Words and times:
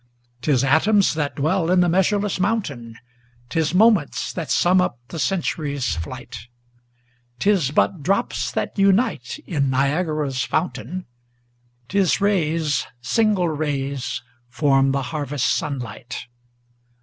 'Tis 0.41 0.63
atoms 0.63 1.13
that 1.13 1.35
dwell 1.35 1.69
in 1.69 1.81
the 1.81 1.87
measureless 1.87 2.39
mountain, 2.39 2.97
'Tis 3.49 3.75
moments 3.75 4.33
that 4.33 4.49
sum 4.49 4.81
up 4.81 4.97
the 5.09 5.19
century's 5.19 5.95
flight; 5.95 6.47
'Tis 7.37 7.69
but 7.69 8.01
drops 8.01 8.51
that 8.51 8.79
unite 8.79 9.37
in 9.45 9.69
Niagara's 9.69 10.43
fountain, 10.43 11.05
'Tis 11.87 12.19
rays, 12.19 12.87
single 12.99 13.47
rays, 13.49 14.23
from 14.49 14.91
the 14.91 15.03
harvest 15.13 15.45
sun 15.45 15.77
light. 15.77 16.25